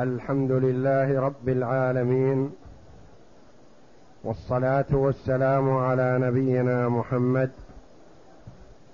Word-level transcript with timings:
الحمد 0.00 0.52
لله 0.52 1.20
رب 1.20 1.48
العالمين 1.48 2.50
والصلاة 4.24 4.86
والسلام 4.92 5.70
على 5.70 6.18
نبينا 6.18 6.88
محمد 6.88 7.50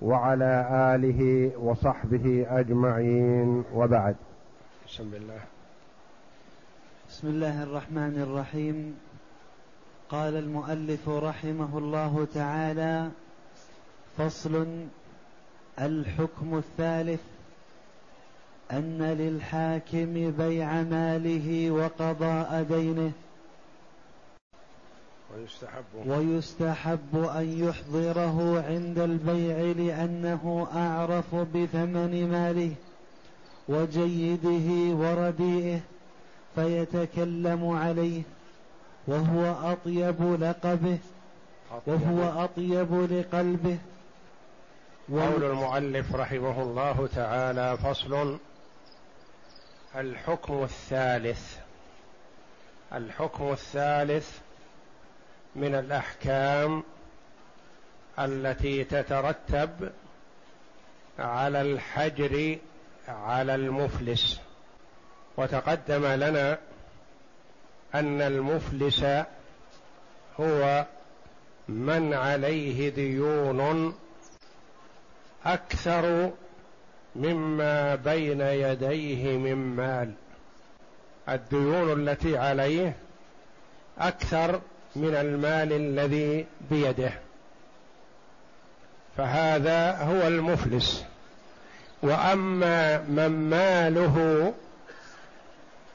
وعلى 0.02 0.66
آله 0.94 1.50
وصحبه 1.58 2.46
أجمعين 2.48 3.64
وبعد. 3.74 4.16
بسم 4.88 5.10
الله. 5.14 5.40
بسم 7.08 7.28
الله 7.28 7.62
الرحمن 7.62 8.22
الرحيم. 8.22 8.98
قال 10.10 10.36
المؤلف 10.36 11.08
رحمه 11.08 11.78
الله 11.78 12.26
تعالى 12.34 13.10
فصل 14.16 14.66
الحكم 15.80 16.58
الثالث 16.58 17.35
أن 18.72 19.02
للحاكم 19.02 20.30
بيع 20.30 20.82
ماله 20.82 21.70
وقضاء 21.70 22.66
دينه 22.68 23.12
ويستحب. 25.36 25.84
ويستحب 26.06 27.16
أن 27.36 27.68
يحضره 27.68 28.64
عند 28.68 28.98
البيع 28.98 29.58
لأنه 29.58 30.68
أعرف 30.74 31.34
بثمن 31.34 32.30
ماله 32.30 32.72
وجيده 33.68 34.94
ورديئه 34.96 35.80
فيتكلم 36.54 37.68
عليه 37.68 38.22
وهو 39.06 39.72
أطيب 39.72 40.42
لقبه 40.42 40.98
وهو 41.86 42.44
أطيب 42.44 42.94
لقلبه. 43.12 43.78
قول 45.10 45.44
المؤلف 45.44 46.14
رحمه 46.14 46.62
الله 46.62 47.08
تعالى 47.14 47.76
فصل 47.76 48.38
الحكم 49.96 50.62
الثالث. 50.62 51.56
الحكم 52.92 53.52
الثالث 53.52 54.38
من 55.56 55.74
الأحكام 55.74 56.84
التي 58.18 58.84
تترتب 58.84 59.92
على 61.18 61.60
الحجر 61.60 62.58
على 63.08 63.54
المفلس. 63.54 64.40
وتقدم 65.36 66.06
لنا 66.06 66.58
أن 67.94 68.22
المفلس 68.22 69.04
هو 70.40 70.86
من 71.68 72.14
عليه 72.14 72.88
ديون 72.88 73.94
أكثر 75.46 76.32
مما 77.16 77.94
بين 77.94 78.40
يديه 78.40 79.36
من 79.38 79.54
مال. 79.54 80.12
الديون 81.28 82.08
التي 82.08 82.38
عليه 82.38 82.96
أكثر 83.98 84.60
من 84.96 85.14
المال 85.14 85.72
الذي 85.72 86.46
بيده. 86.70 87.12
فهذا 89.16 90.02
هو 90.02 90.26
المفلس. 90.26 91.04
وأما 92.02 92.98
من 92.98 93.50
ماله 93.50 94.54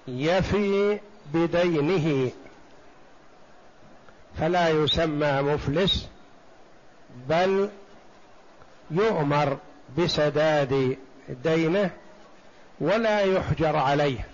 يفي 0.08 1.00
بدينه 1.34 2.32
فلا 4.40 4.70
يسمى 4.70 5.42
مفلس 5.42 6.08
بل 7.30 7.70
يؤمر 8.92 9.58
بسداد 9.98 10.98
دينه 11.44 11.90
ولا 12.80 13.20
يحجر 13.22 13.76
عليه 13.76 14.26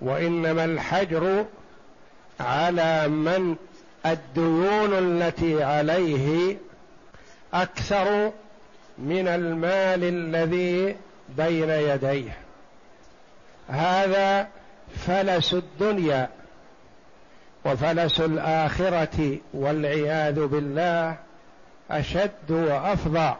وإنما 0.00 0.64
الحجر 0.64 1.44
على 2.40 3.08
من 3.08 3.56
الديون 4.06 4.92
التي 4.92 5.64
عليه 5.64 6.56
أكثر 7.54 8.32
من 8.98 9.28
المال 9.28 10.04
الذي 10.04 10.96
بين 11.28 11.70
يديه. 11.70 12.36
هذا 13.68 14.48
فلس 15.06 15.54
الدنيا 15.54 16.28
وفلس 17.64 18.20
الآخرة 18.20 19.38
والعياذ 19.54 20.46
بالله 20.46 21.16
أشد 21.90 22.50
وافظع 22.50 23.36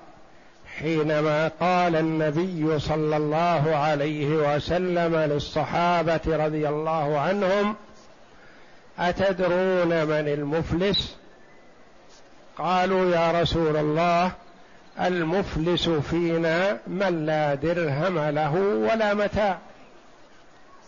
حينما 0.78 1.48
قال 1.60 1.96
النبي 1.96 2.78
صلى 2.78 3.16
الله 3.16 3.76
عليه 3.76 4.26
وسلم 4.26 5.16
للصحابة 5.16 6.20
رضي 6.26 6.68
الله 6.68 7.18
عنهم 7.18 7.74
أتدرون 8.98 10.04
من 10.04 10.28
المفلس؟ 10.28 11.16
قالوا 12.58 13.10
يا 13.14 13.42
رسول 13.42 13.76
الله 13.76 14.32
المفلس 15.00 15.88
فينا 15.88 16.78
من 16.86 17.26
لا 17.26 17.54
درهم 17.54 18.18
له 18.18 18.54
ولا 18.92 19.14
متاع 19.14 19.58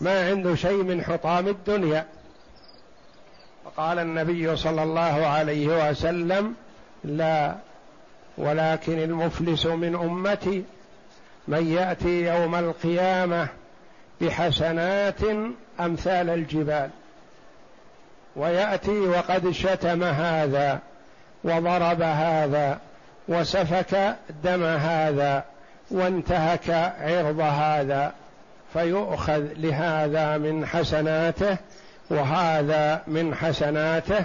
ما 0.00 0.30
عنده 0.30 0.54
شيء 0.54 0.82
من 0.82 1.04
حطام 1.04 1.48
الدنيا. 1.48 2.06
وقال 3.64 3.98
النبي 3.98 4.56
صلى 4.56 4.82
الله 4.82 5.26
عليه 5.26 5.90
وسلم 5.90 6.54
لا 7.04 7.54
ولكن 8.38 8.98
المفلس 8.98 9.66
من 9.66 9.94
أمتي 9.94 10.64
من 11.48 11.72
يأتي 11.72 12.22
يوم 12.26 12.54
القيامة 12.54 13.48
بحسنات 14.20 15.20
أمثال 15.80 16.30
الجبال. 16.30 16.90
ويأتي 18.36 18.98
وقد 18.98 19.50
شتم 19.50 20.04
هذا 20.04 20.78
وضرب 21.44 22.02
هذا 22.02 22.78
وسفك 23.28 24.16
دم 24.44 24.62
هذا 24.64 25.44
وانتهك 25.90 26.70
عرض 27.00 27.40
هذا 27.40 28.12
فيؤخذ 28.72 29.42
لهذا 29.56 30.38
من 30.38 30.66
حسناته 30.66 31.56
وهذا 32.10 33.02
من 33.06 33.34
حسناته 33.34 34.24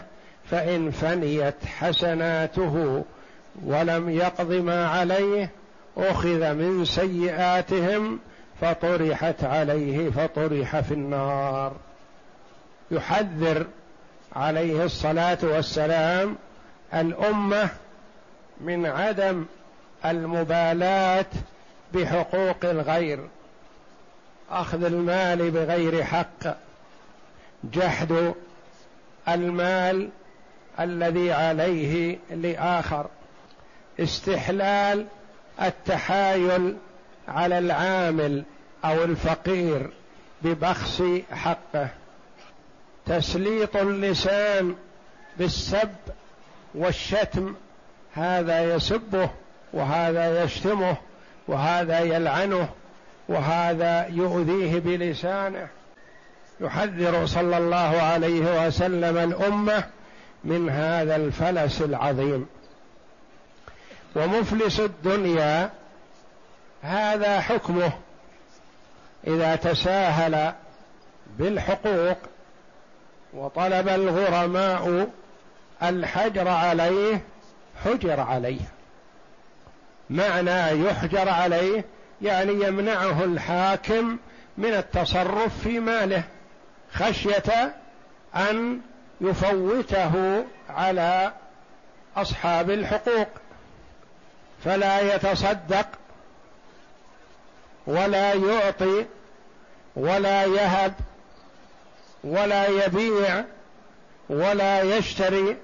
فإن 0.51 0.91
فنيت 0.91 1.65
حسناته 1.79 3.03
ولم 3.65 4.09
يقض 4.09 4.51
ما 4.51 4.87
عليه 4.87 5.51
أخذ 5.97 6.53
من 6.53 6.85
سيئاتهم 6.85 8.19
فطرحت 8.61 9.43
عليه 9.43 10.09
فطرح 10.09 10.79
في 10.79 10.93
النار. 10.93 11.75
يحذر 12.91 13.65
عليه 14.35 14.85
الصلاة 14.85 15.37
والسلام 15.43 16.35
الأمة 16.93 17.69
من 18.61 18.85
عدم 18.85 19.45
المبالاة 20.05 21.25
بحقوق 21.93 22.57
الغير. 22.63 23.19
أخذ 24.51 24.83
المال 24.83 25.51
بغير 25.51 26.03
حق. 26.03 26.57
جحد 27.63 28.33
المال 29.27 30.09
الذي 30.79 31.31
عليه 31.31 32.17
لآخر. 32.31 33.07
استحلال 33.99 35.05
التحايل 35.61 36.75
على 37.27 37.57
العامل 37.59 38.43
أو 38.85 39.03
الفقير 39.03 39.89
ببخس 40.41 41.03
حقه. 41.31 41.89
تسليط 43.05 43.77
اللسان 43.77 44.75
بالسب 45.37 45.89
والشتم 46.75 47.55
هذا 48.13 48.75
يسبه 48.75 49.29
وهذا 49.73 50.43
يشتمه 50.43 50.97
وهذا 51.47 51.99
يلعنه 51.99 52.69
وهذا 53.29 54.07
يؤذيه 54.07 54.79
بلسانه. 54.79 55.67
يحذر 56.61 57.25
صلى 57.25 57.57
الله 57.57 58.01
عليه 58.01 58.67
وسلم 58.67 59.17
الأمة 59.17 59.83
من 60.43 60.69
هذا 60.69 61.15
الفلس 61.15 61.81
العظيم. 61.81 62.47
ومفلس 64.15 64.79
الدنيا 64.79 65.69
هذا 66.81 67.41
حكمه. 67.41 67.91
إذا 69.27 69.55
تساهل 69.55 70.53
بالحقوق 71.37 72.17
وطلب 73.33 73.87
الغرماء 73.89 75.07
الحجر 75.83 76.47
عليه 76.47 77.21
حجر 77.85 78.19
عليه. 78.19 78.61
معنى 80.09 80.85
يحجر 80.85 81.29
عليه 81.29 81.85
يعني 82.21 82.53
يمنعه 82.53 83.23
الحاكم 83.23 84.17
من 84.57 84.73
التصرف 84.73 85.59
في 85.63 85.79
ماله 85.79 86.23
خشية 86.93 87.75
أن 88.35 88.81
يفوته 89.21 90.45
على 90.69 91.31
أصحاب 92.17 92.69
الحقوق. 92.69 93.27
فلا 94.63 95.15
يتصدق 95.15 95.87
ولا 97.87 98.33
يعطي 98.33 99.05
ولا 99.95 100.45
يهب 100.45 100.93
ولا 102.23 102.67
يبيع 102.67 103.43
ولا 104.29 104.81
يشتري 104.81 105.57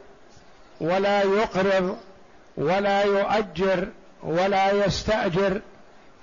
ولا 0.81 1.21
يقرض 1.21 1.97
ولا 2.57 3.03
يؤجر 3.03 3.87
ولا 4.23 4.71
يستأجر. 4.71 5.61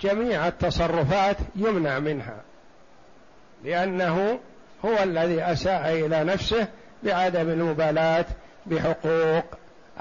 جميع 0.01 0.47
التصرفات 0.47 1.37
يمنع 1.55 1.99
منها 1.99 2.41
لأنه 3.63 4.39
هو 4.85 5.03
الذي 5.03 5.41
أساء 5.43 6.05
إلى 6.05 6.23
نفسه 6.23 6.67
بعدم 7.03 7.49
المبالاة 7.49 8.25
بحقوق 8.65 9.45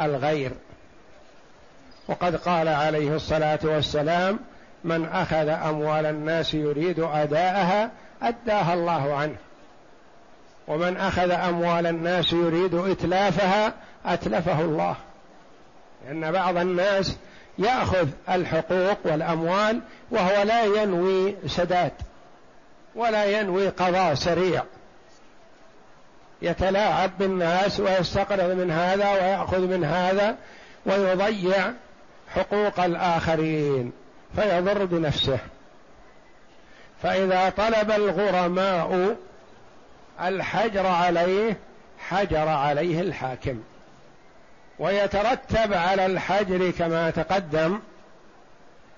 الغير. 0.01 0.53
وقد 2.09 2.37
قال 2.37 2.69
عليه 2.69 3.17
الصلاة 3.17 3.59
والسلام 3.65 4.39
من 4.85 5.09
أخذ 5.09 5.49
أموال 5.49 6.07
الناس 6.07 6.55
يريد 6.55 7.01
أداءها 7.01 7.91
أداها 8.23 8.75
الله 8.75 9.15
عنه. 9.15 9.37
ومن 10.69 10.97
أخذ 10.97 11.31
أموال 11.31 11.87
الناس 11.87 12.33
يريد 12.33 12.75
إتلافها 12.75 13.73
أتلفه 14.07 14.61
الله. 14.61 14.97
لأن 16.07 16.33
بعض 16.33 16.57
الناس 16.57 17.17
يأخذ 17.59 18.09
الحقوق 18.29 18.99
والأموال 19.05 19.81
وهو 20.11 20.43
لا 20.43 20.65
ينوي 20.65 21.37
سداد 21.47 21.93
ولا 22.95 23.25
ينوي 23.25 23.69
قضاء 23.69 24.15
سريع. 24.15 24.63
يتلاعب 26.43 27.11
بالناس 27.19 27.81
ويستقرض 27.81 28.51
من 28.51 28.71
هذا 28.71 29.13
ويأخذ 29.13 29.61
من 29.61 29.85
هذا 29.85 30.37
ويضيع 30.87 31.73
حقوق 32.35 32.81
الآخرين 32.81 33.93
فيضر 34.37 34.85
بنفسه. 34.85 35.39
فإذا 37.03 37.51
طلب 37.51 37.91
الغرماء 37.91 39.17
الحجر 40.21 40.87
عليه 40.87 41.57
حجر 41.99 42.49
عليه 42.49 43.01
الحاكم. 43.01 43.63
ويترتب 44.79 45.73
على 45.73 46.07
الحجر 46.07 46.71
كما 46.71 47.11
تقدم 47.11 47.81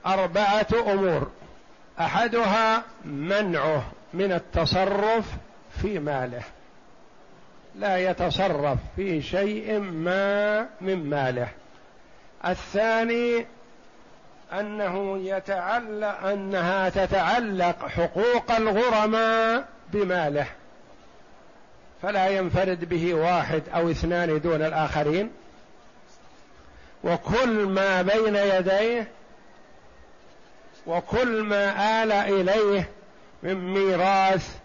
أربعة 0.07 0.67
أمور. 0.73 1.31
أحدها 2.01 2.83
منعه 3.05 3.83
من 4.15 4.33
التصرف 4.33 5.25
في 5.83 5.99
ماله. 5.99 6.43
لا 7.75 7.99
يتصرف 7.99 8.79
في 8.97 9.23
شيء 9.23 9.79
ما 9.79 10.67
من 10.81 11.11
ماله. 11.11 11.49
الثاني 12.47 13.47
أنه 14.53 15.19
يتعلق 15.19 16.27
أنها 16.27 16.89
تتعلق 16.89 17.89
حقوق 17.89 18.53
الغرماء 18.53 19.65
بماله. 19.93 20.47
فلا 22.03 22.29
ينفرد 22.29 22.85
به 22.85 23.15
واحد 23.15 23.63
أو 23.75 23.91
اثنان 23.91 24.41
دون 24.41 24.63
الآخرين. 24.63 25.31
وكل 27.05 27.67
ما 27.67 28.03
بين 28.03 28.37
يديه 28.37 29.09
وكل 30.87 31.43
ما 31.43 32.03
آل 32.03 32.13
إليه 32.13 32.89
من 33.43 33.55
ميراث 33.55 34.57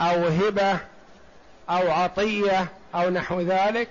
أو 0.00 0.26
هبة 0.26 0.78
أو 1.70 1.90
عطية 1.90 2.66
أو 2.94 3.10
نحو 3.10 3.40
ذلك 3.40 3.88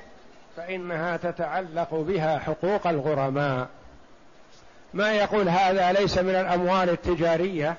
فإنها 0.57 1.18
تتعلق 1.18 1.94
بها 1.94 2.39
حقوق 2.39 2.88
الغرماء. 2.88 3.68
ما 4.94 5.13
يقول 5.13 5.50
هذا 5.50 5.92
ليس 5.92 6.18
من 6.18 6.36
الأموال 6.36 6.89
التجارية. 6.89 7.77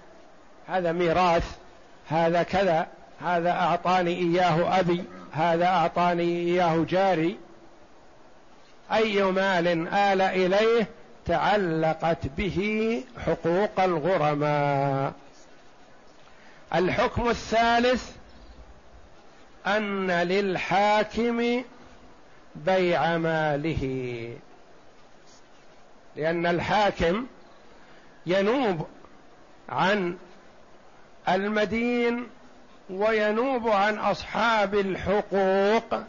هذا 0.68 0.92
ميراث 0.92 1.56
هذا 2.08 2.42
كذا 2.42 2.86
هذا 3.22 3.50
أعطاني 3.50 4.14
إياه 4.14 4.80
أبي 4.80 5.04
هذا 5.32 5.66
أعطاني 5.66 6.22
إياه 6.22 6.84
جاري. 6.88 7.38
أي 8.92 9.22
مال 9.22 9.88
آل 9.88 10.22
إليه 10.22 10.86
تعلقت 11.26 12.26
به 12.36 13.02
حقوق 13.26 13.80
الغرماء. 13.80 15.12
الحكم 16.74 17.28
الثالث 17.28 18.10
أن 19.66 20.10
للحاكم 20.10 21.62
بيع 22.66 23.16
ماله. 23.16 24.34
لأن 26.16 26.46
الحاكم 26.46 27.26
ينوب 28.26 28.86
عن 29.68 30.16
المدين 31.28 32.26
وينوب 32.90 33.68
عن 33.68 33.98
أصحاب 33.98 34.74
الحقوق 34.74 36.02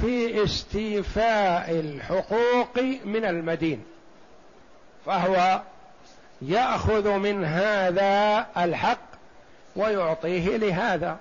في 0.00 0.44
استيفاء 0.44 1.70
الحقوق 1.70 2.78
من 3.04 3.24
المدين. 3.24 3.84
فهو 5.06 5.62
يأخذ 6.42 7.08
من 7.08 7.44
هذا 7.44 8.46
الحق 8.56 8.98
ويعطيه 9.76 10.56
لهذا. 10.56 11.18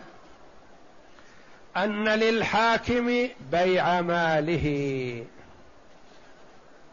أن 1.77 2.09
للحاكم 2.09 3.27
بيع 3.51 4.01
ماله. 4.01 5.25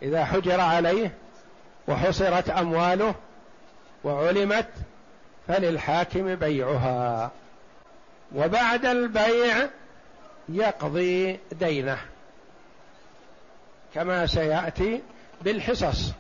إذا 0.03 0.25
حجر 0.25 0.61
عليه 0.61 1.15
وحصرت 1.89 2.51
أمواله 2.51 3.15
وعلمت 4.05 4.69
فللحاكم 5.49 6.35
بيعها. 6.35 7.31
وبعد 8.35 8.85
البيع 8.85 9.69
يقضي 10.49 11.39
دينه 11.53 11.99
كما 13.95 14.27
سيأتي 14.27 15.03
بالحصص 15.43 16.13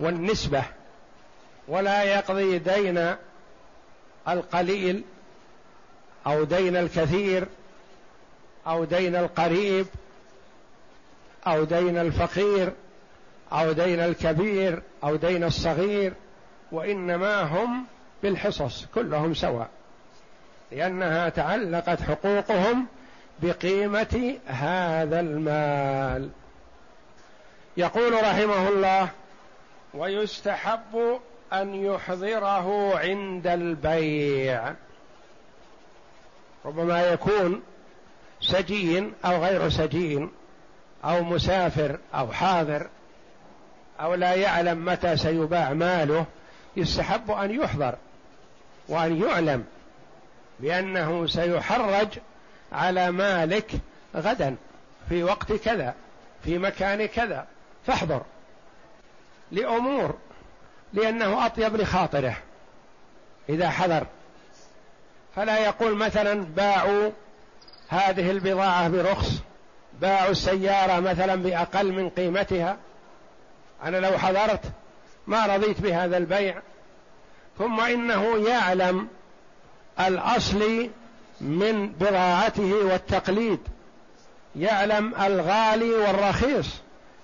والنسبة. 0.00 0.62
ولا 1.68 2.02
يقضي 2.02 2.58
دين 2.58 3.14
القليل 4.28 5.04
أو 6.26 6.44
دين 6.44 6.76
الكثير 6.76 7.48
أو 8.66 8.84
دين 8.84 9.16
القريب 9.16 9.86
أو 11.46 11.64
دين 11.64 11.98
الفقير 11.98 12.72
أو 13.52 13.72
دين 13.72 14.00
الكبير 14.00 14.82
أو 15.04 15.16
دين 15.16 15.44
الصغير 15.44 16.12
وإنما 16.72 17.42
هم 17.42 17.84
بالحصص 18.22 18.86
كلهم 18.94 19.34
سواء 19.34 19.68
لأنها 20.72 21.28
تعلقت 21.28 22.02
حقوقهم 22.02 22.86
بقيمة 23.42 24.38
هذا 24.46 25.20
المال. 25.20 26.30
يقول 27.76 28.12
رحمه 28.12 28.68
الله 28.68 29.08
ويستحب 29.94 31.20
أن 31.52 31.74
يحضره 31.74 32.98
عند 32.98 33.46
البيع. 33.46 34.74
ربما 36.64 37.06
يكون 37.12 37.62
سجين 38.40 39.12
أو 39.24 39.44
غير 39.44 39.68
سجين 39.68 40.30
أو 41.04 41.24
مسافر 41.24 41.98
أو 42.14 42.32
حاضر 42.32 42.86
أو 44.00 44.14
لا 44.14 44.34
يعلم 44.34 44.84
متى 44.84 45.16
سيباع 45.16 45.72
ماله 45.72 46.26
يستحب 46.76 47.30
أن 47.30 47.60
يحضر 47.60 47.94
وأن 48.88 49.22
يعلم 49.22 49.64
بأنه 50.60 51.26
سيحرج 51.26 52.08
على 52.72 53.10
مالك 53.10 53.70
غدا 54.16 54.56
في 55.08 55.22
وقت 55.22 55.52
كذا 55.52 55.94
في 56.44 56.58
مكان 56.58 57.06
كذا 57.06 57.46
فاحضر. 57.86 58.22
لأمور 59.52 60.14
لأنه 60.92 61.46
أطيب 61.46 61.76
لخاطره. 61.76 62.36
إذا 63.48 63.70
حضر 63.70 64.06
فلا 65.36 65.58
يقول 65.58 65.96
مثلا 65.96 66.44
باعوا 66.44 67.10
هذه 67.88 68.30
البضاعة 68.30 68.88
برخص. 68.88 69.30
باعوا 70.00 70.30
السيارة 70.30 71.00
مثلا 71.00 71.34
بأقل 71.34 71.92
من 71.92 72.08
قيمتها. 72.08 72.76
أنا 73.84 73.96
لو 73.96 74.18
حضرت 74.18 74.60
ما 75.26 75.46
رضيت 75.46 75.80
بهذا 75.80 76.16
البيع. 76.16 76.54
ثم 77.58 77.80
إنه 77.80 78.48
يعلم 78.48 79.08
الأصل 80.00 80.88
من 81.40 81.88
بضاعته 81.88 82.74
والتقليد. 82.74 83.60
يعلم 84.56 85.14
الغالي 85.14 85.90
والرخيص. 85.90 86.66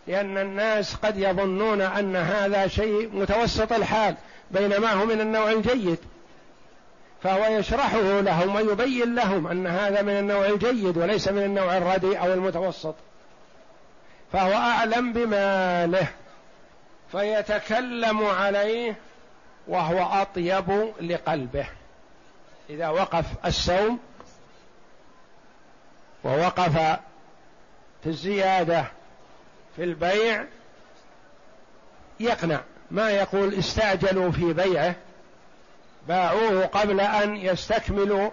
لأن 0.07 0.38
الناس 0.38 0.95
قد 0.95 1.19
يظنون 1.19 1.81
أن 1.81 2.16
هذا 2.16 2.66
شيء 2.66 3.11
متوسط 3.12 3.73
الحال 3.73 4.14
بينما 4.50 4.92
هو 4.92 5.07
من 5.07 5.21
النوع 5.21 5.50
الجيد. 5.50 5.99
فهو 7.23 7.45
يشرحه 7.45 8.21
لهم 8.21 8.55
ويبين 8.55 9.14
لهم 9.14 9.47
أن 9.47 9.67
هذا 9.67 10.02
من 10.02 10.19
النوع 10.19 10.47
الجيد 10.47 10.97
وليس 10.97 11.29
من 11.29 11.43
النوع 11.43 11.76
الرديء 11.76 12.21
أو 12.21 12.33
المتوسط. 12.33 12.95
فهو 14.33 14.52
أعلم 14.52 15.12
بماله 15.12 16.09
فيتكلم 17.12 18.26
عليه 18.26 18.97
وهو 19.69 20.23
أطيب 20.23 20.93
لقلبه. 21.00 21.67
إذا 22.71 22.88
وقف 22.88 23.25
السوم 23.45 23.99
ووقف 26.25 26.76
في 28.02 28.07
الزيادة 28.07 28.85
في 29.76 29.85
البيع 29.85 30.45
يقنع. 32.21 32.61
ما 32.91 33.11
يقول 33.11 33.55
استعجلوا 33.55 34.31
في 34.31 34.52
بيعه 34.52 34.95
باعوه 36.09 36.66
قبل 36.66 37.00
أن 37.00 37.37
يستكملوا 37.37 38.30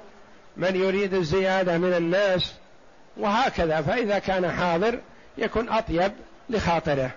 من 0.57 0.75
يريد 0.75 1.13
الزيادة 1.13 1.77
من 1.77 1.93
الناس 1.93 2.53
وهكذا. 3.17 3.81
فإذا 3.81 4.19
كان 4.19 4.51
حاضر 4.51 4.99
يكون 5.37 5.69
أطيب 5.69 6.11
لخاطره. 6.49 7.11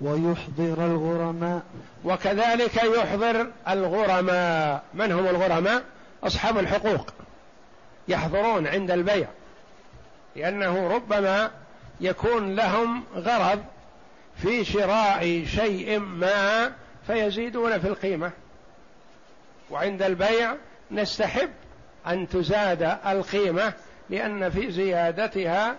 ويحضر 0.00 0.86
الغرماء. 0.86 1.62
وكذلك 2.04 2.76
يحضر 2.76 3.46
الغرماء. 3.68 4.82
من 4.94 5.12
هم 5.12 5.26
الغرماء؟ 5.26 5.82
أصحاب 6.24 6.58
الحقوق. 6.58 7.10
يحضرون 8.08 8.66
عند 8.66 8.90
البيع. 8.90 9.28
لأنه 10.36 10.88
ربما 10.88 11.50
يكون 12.00 12.54
لهم 12.54 13.04
غرض 13.16 13.64
في 14.42 14.64
شراء 14.64 15.44
شيء 15.44 15.98
ما 15.98 16.72
فيزيدون 17.06 17.78
في 17.78 17.88
القيمة. 17.88 18.30
وعند 19.70 20.02
البيع 20.02 20.54
نستحب 20.90 21.50
أن 22.06 22.28
تزاد 22.28 22.82
القيمة 23.06 23.72
لأن 24.10 24.50
في 24.50 24.72
زيادتها 24.72 25.76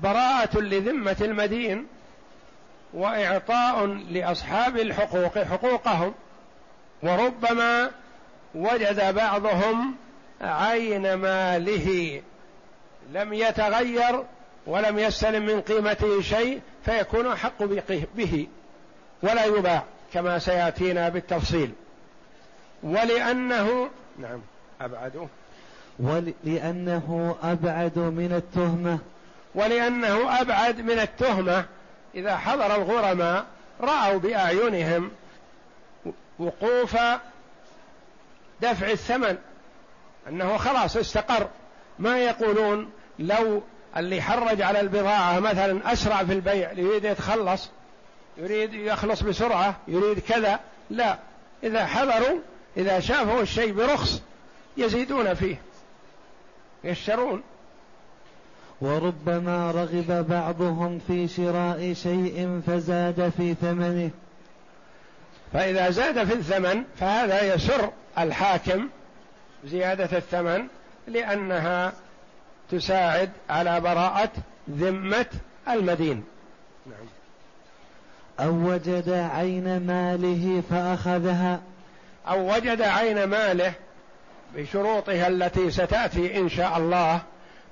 براءة 0.00 0.58
لذمة 0.58 1.16
المدين 1.20 1.86
وإعطاء 2.94 3.86
لأصحاب 3.86 4.76
الحقوق 4.76 5.38
حقوقهم. 5.38 6.14
وربما 7.02 7.90
وجد 8.54 9.14
بعضهم 9.14 9.96
عين 10.40 11.14
ماله 11.14 12.22
لم 13.12 13.32
يتغير 13.32 14.24
ولم 14.66 14.98
يستلم 14.98 15.46
من 15.46 15.60
قيمته 15.60 16.22
شيء 16.22 16.60
فيكون 16.84 17.26
أحق 17.26 17.62
به 18.14 18.46
ولا 19.22 19.44
يباع 19.44 19.82
كما 20.12 20.38
سيأتينا 20.38 21.08
بالتفصيل. 21.08 21.72
ولأنه 22.82 23.90
نعم 24.18 24.40
أبعده 24.80 25.26
ولأنه 25.98 27.36
أبعد 27.42 27.98
من 27.98 28.32
التهمة. 28.32 28.98
ولأنه 29.54 30.40
أبعد 30.40 30.80
من 30.80 30.98
التهمة. 30.98 31.64
إذا 32.14 32.36
حضر 32.36 32.74
الغرماء 32.76 33.44
رأوا 33.80 34.18
بأعينهم 34.18 35.10
وقوف 36.38 36.96
دفع 38.62 38.90
الثمن. 38.90 39.36
أنه 40.28 40.56
خلاص 40.56 40.96
استقر. 40.96 41.48
ما 41.98 42.18
يقولون 42.18 42.90
لو 43.18 43.62
اللي 43.96 44.22
حرج 44.22 44.62
على 44.62 44.80
البضاعة 44.80 45.40
مثلا 45.40 45.92
أسرع 45.92 46.24
في 46.24 46.32
البيع 46.32 46.72
يريد 46.72 47.04
يتخلص 47.04 47.70
يريد 48.36 48.74
يخلص 48.74 49.22
بسرعة 49.22 49.76
يريد 49.88 50.18
كذا. 50.18 50.60
لا 50.90 51.18
إذا 51.62 51.86
حضروا 51.86 52.38
إذا 52.76 53.00
شافوا 53.00 53.42
الشيء 53.42 53.72
برخص 53.72 54.22
يزيدون 54.76 55.34
فيه 55.34 55.56
يشترون. 56.84 57.42
وربما 58.80 59.70
رغب 59.70 60.26
بعضهم 60.28 61.00
في 61.06 61.28
شراء 61.28 61.92
شيء 61.92 62.62
فزاد 62.66 63.32
في 63.36 63.54
ثمنه. 63.54 64.10
فإذا 65.52 65.90
زاد 65.90 66.24
في 66.24 66.34
الثمن 66.34 66.84
فهذا 66.96 67.54
يسر 67.54 67.90
الحاكم 68.18 68.88
زيادة 69.64 70.18
الثمن 70.18 70.66
لأنها 71.08 71.92
تساعد 72.70 73.30
على 73.50 73.80
براءة 73.80 74.30
ذمة 74.70 75.26
المدين. 75.68 76.24
نعم. 76.86 77.06
أو 78.40 78.52
وجد 78.52 79.08
عين 79.08 79.86
ماله 79.86 80.62
فأخذها. 80.70 81.60
أو 82.28 82.54
وجد 82.54 82.82
عين 82.82 83.24
ماله 83.24 83.72
بشروطها 84.56 85.26
التي 85.26 85.70
ستأتي 85.70 86.38
إن 86.38 86.48
شاء 86.48 86.78
الله 86.78 87.22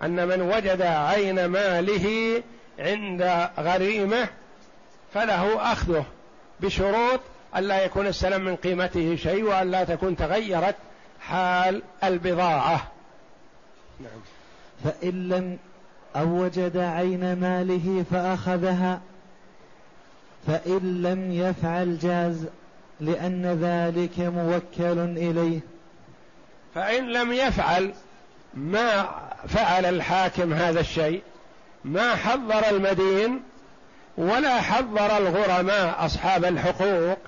أن 0.03 0.29
من 0.29 0.41
وجد 0.41 0.83
عين 0.83 1.45
ماله 1.45 2.43
عند 2.79 3.49
غريمه 3.59 4.29
فله 5.15 5.73
أخذه 5.73 6.05
بشروط 6.61 7.21
ألا 7.57 7.85
يكون 7.85 8.07
السلم 8.07 8.45
من 8.45 8.57
قيمته 8.57 9.17
شيء 9.17 9.45
وأن 9.45 9.71
لا 9.71 9.85
تكون 9.85 10.17
تغيرت 10.17 10.75
حال 11.21 11.83
البضاعة. 12.05 12.83
نعم. 14.01 14.21
فإن 14.85 15.29
لم 15.29 15.59
أو 16.17 16.45
وجد 16.45 16.77
عين 16.77 17.41
ماله 17.41 18.05
فأخذها 18.11 19.01
فإن 20.47 21.03
لم 21.03 21.33
يفعل 21.33 21.99
جاز 21.99 22.47
لأن 23.03 23.47
ذلك 23.47 24.19
موكل 24.19 24.99
إليه. 24.99 25.61
فإن 26.75 27.13
لم 27.13 27.33
يفعل 27.33 27.93
ما 28.55 29.11
فعل 29.49 29.85
الحاكم 29.85 30.53
هذا 30.53 30.81
الشيء 30.81 31.23
ما 31.85 32.15
حضر 32.15 32.71
المدين 32.71 33.43
ولا 34.17 34.61
حضر 34.61 35.17
الغرماء 35.17 36.07
أصحاب 36.07 36.45
الحقوق 36.45 37.19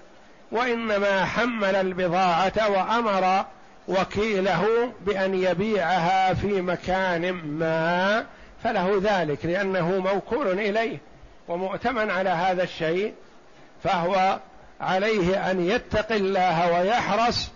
وإنما 0.52 1.24
حمل 1.24 1.74
البضاعة 1.76 2.70
وأمر 2.70 3.44
وكيله 3.88 4.92
بأن 5.06 5.34
يبيعها 5.34 6.34
في 6.34 6.60
مكان 6.60 7.32
ما 7.32 8.26
فله 8.64 9.00
ذلك 9.02 9.46
لأنه 9.46 9.98
موكول 9.98 10.48
إليه 10.48 10.98
ومؤتمن 11.48 12.10
على 12.10 12.30
هذا 12.30 12.62
الشيء 12.62 13.14
فهو 13.84 14.38
عليه 14.80 15.50
أن 15.50 15.66
يتقي 15.66 16.16
الله 16.16 16.72
ويحرص 16.72 17.50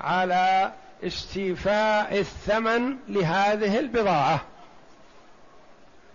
على 0.00 0.72
استيفاء 1.04 2.18
الثمن 2.18 2.96
لهذه 3.08 3.78
البضاعة. 3.78 4.40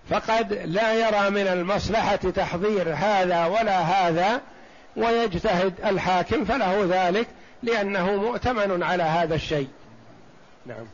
فقد 0.10 0.54
لا 0.54 0.94
يرى 0.94 1.30
من 1.30 1.48
المصلحة 1.48 2.16
تحضير 2.16 2.94
هذا 2.94 3.46
ولا 3.46 3.80
هذا 3.80 4.42
ويجتهد 4.96 5.74
الحاكم 5.86 6.46
فله 6.46 6.86
ذلك 6.90 7.28
لأنه 7.64 8.16
مؤتمن 8.16 8.84
على 8.84 9.04
هذا 9.04 9.36
الشيء. 9.36 9.68
نعم. 10.66 10.86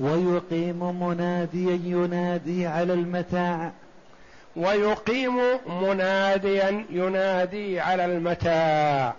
ويقيم 0.00 1.00
مناديا 1.02 1.80
ينادي 1.84 2.66
على 2.66 2.92
المتاع. 2.92 3.72
ويقيم 4.58 5.40
مناديا 5.66 6.84
ينادي 6.90 7.80
على 7.80 8.04
المتاع. 8.04 9.14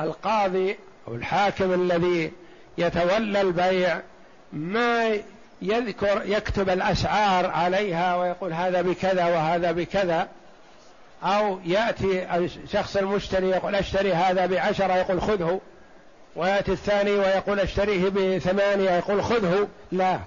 القاضي 0.00 0.76
أو 1.08 1.14
الحاكم 1.14 1.72
الذي 1.74 2.32
يتولى 2.78 3.40
البيع 3.40 4.00
ما 4.52 5.10
يذكر 5.62 6.22
يكتب 6.24 6.68
الأسعار 6.68 7.46
عليها 7.46 8.16
ويقول 8.16 8.52
هذا 8.52 8.82
بكذا 8.82 9.26
وهذا 9.26 9.72
بكذا. 9.72 10.28
أو 11.22 11.58
يأتي 11.64 12.36
الشخص 12.36 12.96
المشتري 12.96 13.48
يقول 13.48 13.74
أشتري 13.74 14.12
هذا 14.12 14.46
بعشرة 14.46 14.92
يقول 14.92 15.22
خذه 15.22 15.60
ويأتي 16.36 16.72
الثاني 16.72 17.10
ويقول 17.10 17.60
أشتريه 17.60 18.08
بثمانية 18.08 18.90
يقول 18.90 19.22
خذه. 19.22 19.68
لا 19.92 20.18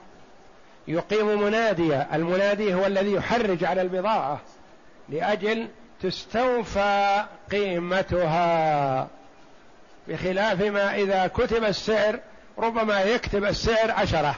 يقيم 0.87 1.41
مناديا 1.41 2.15
المنادي 2.15 2.73
هو 2.73 2.85
الذي 2.85 3.13
يحرج 3.13 3.63
على 3.63 3.81
البضاعة 3.81 4.41
لأجل 5.09 5.67
تستوفى 6.01 7.25
قيمتها. 7.51 9.07
بخلاف 10.07 10.61
ما 10.61 10.95
إذا 10.95 11.27
كتب 11.27 11.63
السعر 11.63 12.19
ربما 12.57 13.01
يكتب 13.01 13.43
السعر 13.43 13.91
عشرة. 13.91 14.35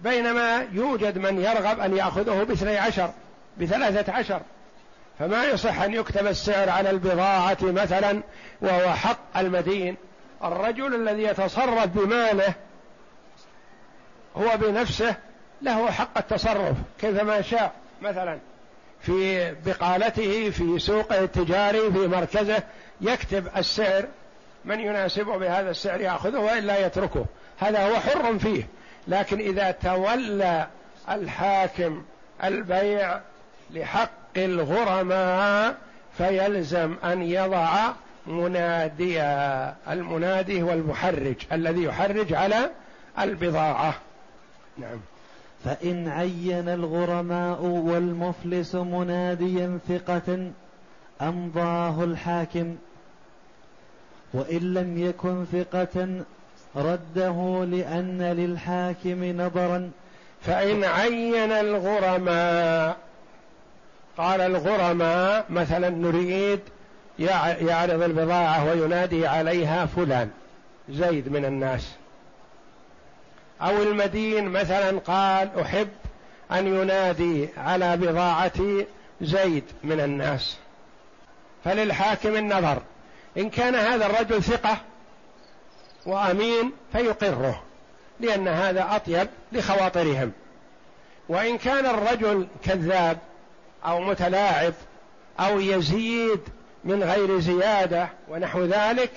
بينما 0.00 0.66
يوجد 0.72 1.18
من 1.18 1.40
يرغب 1.40 1.80
أن 1.80 1.96
يأخذه 1.96 2.42
باثني 2.42 2.78
عشر 2.78 3.10
بثلاثة 3.58 4.12
عشر. 4.12 4.40
فما 5.18 5.44
يصح 5.44 5.80
أن 5.80 5.94
يكتب 5.94 6.26
السعر 6.26 6.70
على 6.70 6.90
البضاعة 6.90 7.58
مثلا 7.62 8.22
وهو 8.60 8.92
حق 8.92 9.38
المدين. 9.38 9.96
الرجل 10.44 10.94
الذي 10.94 11.22
يتصرف 11.22 11.86
بماله 11.86 12.54
هو 14.36 14.56
بنفسه 14.56 15.14
له 15.62 15.90
حق 15.90 16.18
التصرف 16.18 16.76
كيفما 17.00 17.42
شاء. 17.42 17.72
مثلا 18.02 18.38
في 19.00 19.50
بقالته 19.66 20.50
في 20.50 20.78
سوقه 20.78 21.24
التجاري 21.24 21.92
في 21.92 22.06
مركزه 22.06 22.62
يكتب 23.00 23.48
السعر 23.56 24.04
من 24.64 24.80
يناسبه 24.80 25.38
بهذا 25.38 25.70
السعر 25.70 26.00
يأخذه 26.00 26.38
والا 26.38 26.86
يتركه. 26.86 27.24
هذا 27.58 27.86
هو 27.86 27.94
حر 28.00 28.38
فيه. 28.38 28.66
لكن 29.08 29.38
إذا 29.38 29.70
تولى 29.70 30.66
الحاكم 31.10 32.02
البيع 32.44 33.20
لحق 33.70 34.10
الغرماء 34.36 35.76
فيلزم 36.18 36.96
أن 37.04 37.22
يضع 37.22 37.92
مناديا 38.26 39.74
المنادي 39.90 40.62
هو 40.62 40.72
المحرج 40.72 41.36
الذي 41.52 41.84
يحرج 41.84 42.32
على 42.32 42.70
البضاعة. 43.18 43.94
نعم. 44.78 45.00
فإن 45.64 46.08
عين 46.08 46.68
الغرماء 46.68 47.62
والمفلس 47.62 48.74
مناديا 48.74 49.78
ثقة 49.88 50.50
أمضاه 51.22 52.04
الحاكم 52.04 52.76
وإن 54.34 54.74
لم 54.74 54.98
يكن 54.98 55.44
ثقة 55.52 56.24
رده 56.76 57.64
لأن 57.64 58.22
للحاكم 58.22 59.24
نظرا. 59.24 59.90
فإن 60.40 60.84
عين 60.84 61.52
الغرماء 61.52 62.96
قال 64.16 64.40
الغرماء 64.40 65.44
مثلا 65.50 65.88
نريد 65.90 66.60
يعرض 67.18 68.02
البضاعة 68.02 68.70
وينادي 68.70 69.26
عليها 69.26 69.86
فلان 69.86 70.30
زيد 70.90 71.28
من 71.28 71.44
الناس. 71.44 72.01
أو 73.62 73.82
المدين 73.82 74.48
مثلا 74.48 74.98
قال 74.98 75.60
أحب 75.60 75.88
أن 76.52 76.66
ينادي 76.66 77.48
على 77.56 77.96
بضاعتي 77.96 78.86
زيد 79.20 79.64
من 79.84 80.00
الناس. 80.00 80.56
فللحاكم 81.64 82.36
النظر 82.36 82.82
إن 83.38 83.50
كان 83.50 83.74
هذا 83.74 84.06
الرجل 84.06 84.42
ثقة 84.42 84.76
وأمين 86.06 86.72
فيقره 86.92 87.62
لأن 88.20 88.48
هذا 88.48 88.96
أطيب 88.96 89.28
لخواطرهم. 89.52 90.32
وإن 91.28 91.58
كان 91.58 91.86
الرجل 91.86 92.46
كذاب 92.64 93.18
أو 93.86 94.00
متلاعب 94.00 94.74
أو 95.40 95.60
يزيد 95.60 96.40
من 96.84 97.02
غير 97.02 97.40
زيادة 97.40 98.08
ونحو 98.28 98.64
ذلك 98.64 99.10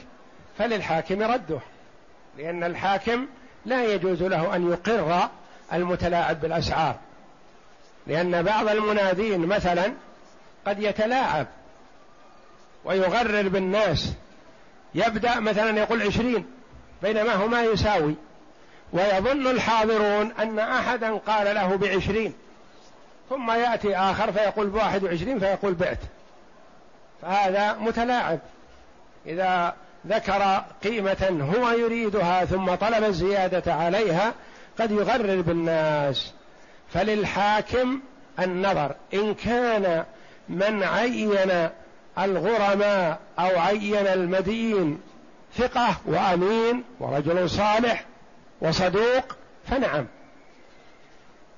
فللحاكم 0.57 1.21
رده. 1.21 1.59
لأن 2.37 2.63
الحاكم 2.63 3.27
لا 3.65 3.84
يجوز 3.93 4.24
له 4.24 4.55
أن 4.55 4.72
يقر 4.72 5.29
المتلاعب 5.74 6.41
بالأسعار. 6.41 6.95
لأن 8.07 8.43
بعض 8.43 8.67
المنادين 8.67 9.39
مثلا 9.45 9.93
قد 10.67 10.79
يتلاعب 10.79 11.48
ويغرر 12.86 13.48
بالناس. 13.50 14.13
يبدأ 14.95 15.39
مثلا 15.39 15.79
يقول 15.79 16.01
عشرين 16.01 16.45
بينما 17.01 17.34
هو 17.34 17.48
ما 17.48 17.63
يساوي. 17.63 18.15
ويظن 18.93 19.48
الحاضرون 19.48 20.31
أن 20.31 20.60
أحدا 20.60 21.17
قال 21.17 21.55
له 21.55 21.75
بعشرين 21.75 22.34
ثم 23.29 23.51
يأتي 23.51 23.98
آخر 23.98 24.31
فيقول 24.31 24.67
بواحد 24.67 25.03
وعشرين 25.03 25.39
فيقول 25.39 25.74
بعت. 25.74 26.00
فهذا 27.22 27.74
متلاعب. 27.74 28.39
إذا 29.25 29.75
ذكر 30.07 30.63
قيمة 30.83 31.51
هو 31.55 31.69
يريدها 31.69 32.45
ثم 32.45 32.75
طلب 32.75 33.03
الزيادة 33.03 33.74
عليها 33.74 34.33
قد 34.79 34.91
يغرر 34.91 35.41
بالناس. 35.41 36.33
فللحاكم 36.93 38.00
النظر 38.39 38.95
إن 39.13 39.33
كان 39.33 40.03
من 40.50 40.83
عين 40.83 41.69
الغرماء 42.19 43.19
أو 43.39 43.59
عين 43.59 44.07
المدين 44.07 45.00
ثقة 45.57 45.97
وأمين 46.05 46.83
ورجل 47.00 47.50
صالح 47.50 48.05
وصدوق 48.62 49.35
فنعم 49.67 50.05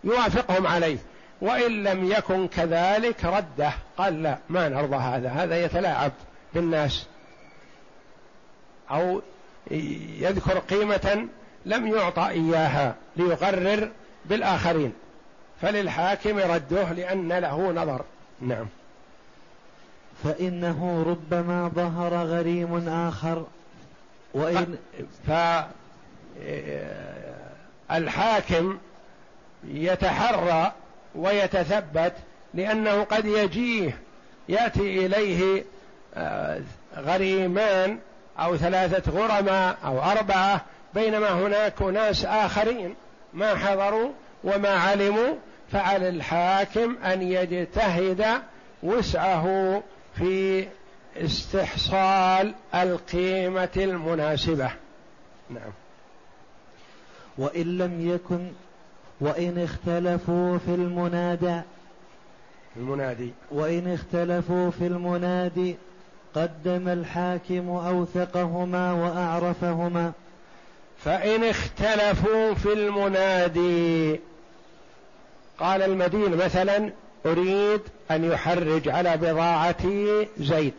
يوافقهم 0.03 0.67
عليه. 0.67 0.97
وإن 1.41 1.83
لم 1.83 2.11
يكن 2.11 2.47
كذلك 2.47 3.25
رده 3.25 3.71
قال 3.97 4.23
لا 4.23 4.37
ما 4.49 4.69
نرضى 4.69 4.95
هذا 4.95 5.29
هذا 5.29 5.65
يتلاعب 5.65 6.11
بالناس. 6.53 7.05
أو 8.91 9.21
يذكر 10.21 10.59
قيمة 10.59 11.27
لم 11.65 11.87
يعطى 11.87 12.27
إياها 12.29 12.95
ليقرر 13.17 13.91
بالآخرين. 14.25 14.93
فللحاكم 15.61 16.37
رده 16.37 16.91
لأن 16.91 17.33
له 17.33 17.71
نظر. 17.71 18.01
نعم. 18.41 18.65
فإنه 20.23 21.03
ربما 21.07 21.71
ظهر 21.75 22.13
غريم 22.13 22.89
آخر. 22.89 23.45
وإن 24.33 24.77
فالحاكم 27.89 28.77
يتحرى 29.63 30.71
ويتثبت 31.15 32.13
لأنه 32.53 33.03
قد 33.03 33.25
يجيه 33.25 33.97
يأتي 34.49 35.05
إليه 35.05 35.63
آه، 36.15 36.61
غريمان 36.97 37.99
أو 38.39 38.57
ثلاثة 38.57 39.11
غرماء 39.11 39.77
أو 39.85 40.01
أربعة 40.01 40.61
بينما 40.93 41.31
هناك 41.31 41.81
ناس 41.81 42.25
آخرين. 42.25 42.95
ما 43.33 43.55
حضروا 43.55 44.11
وما 44.43 44.69
علموا 44.69 45.35
فعلى 45.71 46.09
الحاكم 46.09 46.97
أن 46.97 47.21
يجتهد 47.21 48.25
وسعه 48.83 49.83
في 50.15 50.67
استحصال 51.17 52.53
القيمة 52.75 53.69
المناسبة. 53.77 54.71
نعم. 55.49 55.71
وإن 57.37 57.77
لم 57.77 58.13
يكن 58.13 58.51
وإن 59.21 59.63
اختلفوا 59.63 60.57
في 60.57 60.75
المنادى. 60.75 61.61
المنادي. 62.75 63.33
وإن 63.51 63.93
اختلفوا 63.93 64.71
في 64.71 64.87
المنادي. 64.87 65.75
قدم 66.37 66.87
الحاكم 66.87 67.69
أوثقهما 67.69 68.93
وأعرفهما 68.93 70.11
فإن 71.03 71.43
اختلفوا 71.43 72.53
في 72.53 72.73
المنادي. 72.73 74.19
قال 75.59 75.81
المدين 75.81 76.37
مثلا 76.37 76.91
أريد 77.25 77.81
أن 78.11 78.23
يحرج 78.23 78.89
على 78.89 79.17
بضاعتي 79.17 80.27
زيد. 80.37 80.73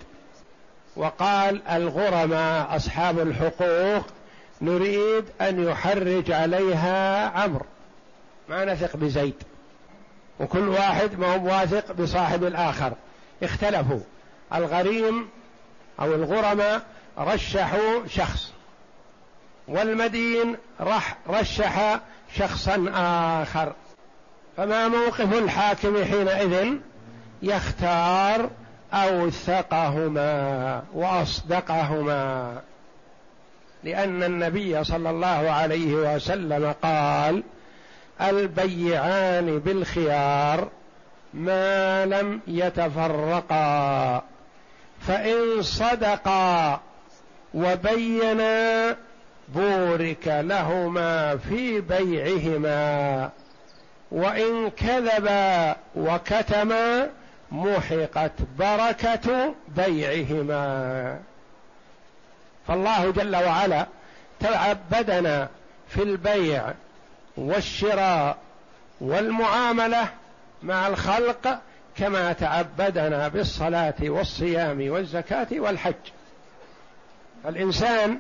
وقال 0.97 1.69
الغرماء 1.69 2.77
أصحاب 2.77 3.19
الحقوق 3.19 4.07
نريد 4.63 5.25
أن 5.41 5.65
يحرج 5.69 6.31
عليها 6.31 7.29
عمرو. 7.29 7.67
ما 8.49 8.65
نثق 8.65 8.97
بزيد. 8.97 9.35
وكل 10.41 10.69
واحد 10.69 11.19
ما 11.19 11.35
هو 11.35 11.47
واثق 11.47 11.93
بصاحب 11.93 12.45
الآخر. 12.45 12.93
اختلفوا. 13.43 14.01
الغريم 14.55 15.29
أو 16.01 16.15
الغرماء 16.15 16.83
رشحوا 17.19 18.07
شخص 18.09 18.53
والمدين 19.69 20.57
رح 20.81 21.17
رشح 21.29 22.01
شخصا 22.35 22.85
آخر. 23.43 23.73
فما 24.57 24.89
موقف 24.89 25.33
الحاكم 25.33 26.05
حينئذ؟ 26.05 26.75
يختار 27.43 28.51
أوثقهما 28.93 30.83
وأصدقهما. 30.95 32.61
لأن 33.85 34.23
النبي 34.23 34.85
صلى 34.85 35.11
الله 35.11 35.51
عليه 35.51 35.95
وسلم 35.95 36.75
قال 36.83 37.43
البيعان 38.21 39.59
بالخيار 39.59 40.69
ما 41.35 42.07
لم 42.07 42.41
يتفرقا. 42.47 44.23
فإن 45.09 45.63
صدقا 45.63 46.81
وبينا 47.55 48.97
بورك 49.49 50.27
لهما 50.27 51.37
في 51.37 51.81
بيعهما. 51.81 53.31
وإن 54.11 54.71
كذبا 54.71 55.77
وكتما 55.97 57.09
محقت 57.53 58.33
بركة 58.59 59.55
بيعهما. 59.77 61.19
فالله 62.69 63.11
جل 63.11 63.37
وعلا 63.37 63.87
تعبدنا 64.41 65.49
في 65.89 66.03
البيع 66.03 66.75
والشراء 67.37 68.37
والمعاملة 69.01 70.09
مع 70.63 70.87
الخلق 70.87 71.59
كما 71.99 72.33
تعبدنا 72.33 73.29
بالصلاة 73.29 73.95
والصيام 74.03 74.91
والزكاة 74.91 75.47
والحج. 75.53 75.95
الإنسان 77.47 78.19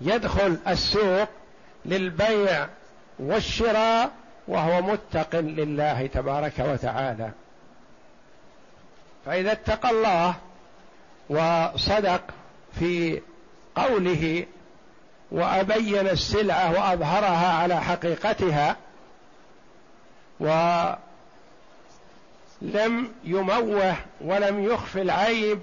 يدخل 0.00 0.58
السوق 0.68 1.28
للبيع 1.84 2.66
والشراء 3.18 4.10
وهو 4.48 4.82
متق 4.82 5.40
لله 5.40 6.06
تبارك 6.06 6.58
وتعالى. 6.58 7.30
فإذا 9.26 9.52
اتقى 9.52 9.90
الله 9.90 10.34
وصدق 11.28 12.22
في 12.78 13.22
قوله 13.76 14.46
وأبين 15.30 16.08
السلعة 16.08 16.70
وأظهرها 16.70 17.52
على 17.52 17.80
حقيقتها 17.80 18.76
ولم 22.62 23.12
يموه 23.24 23.96
ولم 24.20 24.64
يخف 24.64 24.96
العيب 24.96 25.60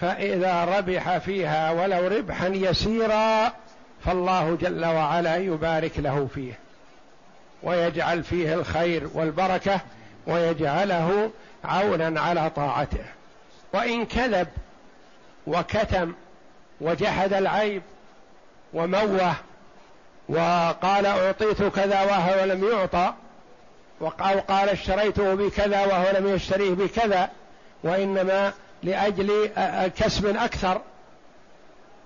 فإذا 0.00 0.64
ربح 0.64 1.18
فيها 1.18 1.70
ولو 1.70 2.06
ربحا 2.06 2.48
يسيرا 2.48 3.52
فالله 4.04 4.58
جل 4.60 4.84
وعلا 4.84 5.36
يبارك 5.36 5.98
له 5.98 6.28
فيه 6.34 6.58
ويجعل 7.62 8.22
فيه 8.22 8.54
الخير 8.54 9.08
والبركة 9.14 9.80
ويجعله 10.26 11.30
عونا 11.64 12.20
على 12.20 12.50
طاعته. 12.50 13.04
وإن 13.72 14.06
كذب 14.06 14.48
وكتم 15.46 16.12
وجحد 16.80 17.32
العيب 17.32 17.82
وموه 18.72 19.34
وقال 20.28 21.06
أعطيت 21.06 21.62
كذا 21.62 22.02
وهو 22.02 22.44
لم 22.44 22.64
يعطى 22.64 23.14
أو 24.02 24.40
قال 24.48 24.68
اشتريته 24.68 25.34
بكذا 25.34 25.86
وهو 25.86 26.18
لم 26.18 26.34
يشتريه 26.34 26.70
بكذا 26.70 27.30
وإنما 27.84 28.52
لأجل 28.82 29.50
كسب 29.96 30.36
أكثر. 30.36 30.80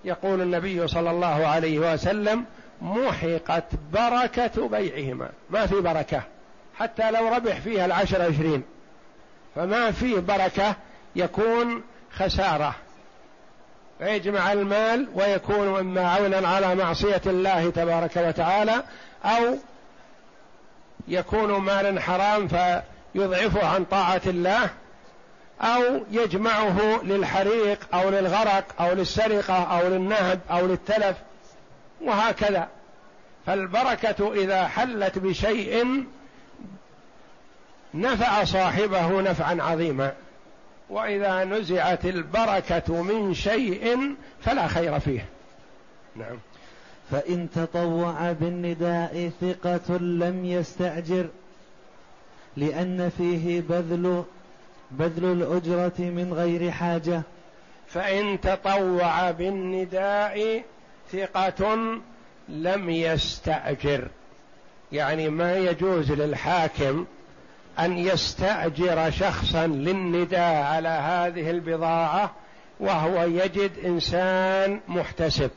يقول 0.05 0.41
النبي 0.41 0.89
صلى 0.89 1.11
الله 1.11 1.47
عليه 1.47 1.79
وسلم 1.79 2.45
محقت 2.83 3.65
بركة 3.93 4.69
بيعهما. 4.69 5.29
ما 5.51 5.67
في 5.67 5.81
بركة 5.81 6.23
حتى 6.79 7.11
لو 7.11 7.29
ربح 7.29 7.61
فيها 7.61 7.87
العشر 7.87 8.23
عشرين. 8.23 8.63
فما 9.55 9.91
فيه 9.91 10.19
بركة 10.19 10.75
يكون 11.17 11.83
خسارة. 12.13 12.75
فيجمع 13.99 14.53
المال 14.53 15.09
ويكون 15.15 15.79
إما 15.79 16.09
عونا 16.09 16.49
على 16.49 16.75
معصية 16.75 17.23
الله 17.27 17.71
تبارك 17.71 18.17
وتعالى 18.17 18.83
أو 19.25 19.57
يكون 21.09 21.53
مالا 21.53 22.01
حرام 22.01 22.49
فيضعفه 22.49 23.67
عن 23.67 23.85
طاعة 23.85 24.23
الله 24.27 24.71
أو 25.61 25.83
يجمعه 26.11 27.03
للحريق 27.03 27.79
أو 27.95 28.11
للغرق 28.11 28.83
أو 28.83 28.93
للسرقة 28.93 29.55
أو 29.55 29.89
للنهب 29.89 30.41
أو 30.51 30.67
للتلف 30.67 31.17
وهكذا. 32.01 32.69
فالبركة 33.47 34.33
إذا 34.33 34.69
حلت 34.69 35.19
بشيء 35.19 36.05
نفع 37.95 38.45
صاحبه 38.45 39.21
نفعا 39.21 39.59
عظيما 39.63 40.13
وإذا 40.91 41.45
نزعت 41.45 42.05
البركة 42.05 43.03
من 43.03 43.35
شيء 43.35 44.15
فلا 44.43 44.67
خير 44.67 45.01
فيه. 45.01 45.27
نعم. 46.17 46.39
فإن 47.11 47.49
تطوع 47.55 48.33
بالنداء 48.33 49.31
ثقة 49.41 49.97
لم 49.97 50.45
يستأجر 50.45 51.27
لأن 52.57 53.11
فيه 53.19 53.61
بذل 53.61 54.25
بذل 54.91 55.25
الأجرة 55.25 55.93
من 55.99 56.33
غير 56.33 56.71
حاجة. 56.71 57.23
فإن 57.89 58.41
تطوع 58.41 59.31
بالنداء 59.31 60.63
ثقة 61.13 61.77
لم 62.49 62.91
يستأجر. 62.91 64.09
يعني 64.93 65.29
ما 65.29 65.57
يجوز 65.57 66.13
للحاكم 66.13 67.07
أن 67.79 67.99
يستأجر 67.99 69.11
شخصا 69.11 69.67
للنداء 69.67 70.63
على 70.63 70.89
هذه 70.89 71.51
البضاعة 71.51 72.33
وهو 72.81 73.23
يجد 73.23 73.71
إنسان 73.85 74.81
محتسب. 74.89 75.51